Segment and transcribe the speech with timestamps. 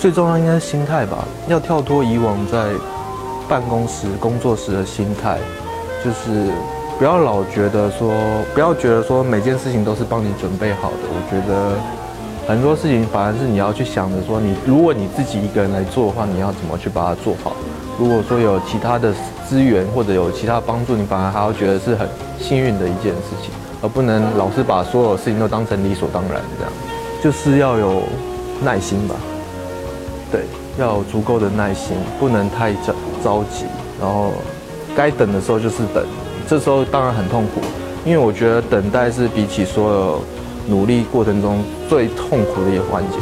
[0.00, 2.70] 最重要应该是心态吧，要跳脱以往在
[3.46, 5.36] 办公室工作时的心态，
[6.02, 6.50] 就是
[6.98, 8.10] 不要老觉得说，
[8.54, 10.96] 不要觉得说每件事情都是帮你准备好的。
[11.04, 11.76] 我觉得
[12.48, 17.52] 很多事情反而是你要去想着说，你如果你自己一个人来做的话，你要怎么去把它做好。
[17.98, 19.12] 如果说有其他的
[19.46, 22.08] 资源或者有其他帮助，你反而还要觉得是很
[22.38, 23.50] 幸运的一件事情，
[23.82, 26.72] 而不能老是把所有事情都当成理所当然这样。
[27.22, 28.02] 就是要有
[28.62, 29.14] 耐心吧，
[30.30, 30.42] 对，
[30.78, 33.64] 要有足够的耐心，不能太着着急，
[34.00, 34.32] 然后
[34.94, 36.04] 该等的时候就是等，
[36.48, 37.60] 这时候当然很痛苦，
[38.04, 40.22] 因为我觉得等待是比起所有
[40.68, 43.18] 努力过程中最痛苦的一个环节。